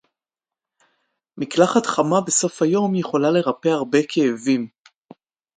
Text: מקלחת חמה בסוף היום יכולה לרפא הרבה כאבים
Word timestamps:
מקלחת 1.37 1.85
חמה 1.85 2.21
בסוף 2.21 2.61
היום 2.61 2.95
יכולה 2.95 3.31
לרפא 3.31 3.69
הרבה 3.69 3.97
כאבים 4.09 4.67